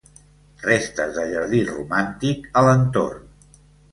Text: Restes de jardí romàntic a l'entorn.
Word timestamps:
Restes 0.67 1.11
de 1.17 1.25
jardí 1.33 1.59
romàntic 1.67 2.47
a 2.61 2.63
l'entorn. 2.69 3.29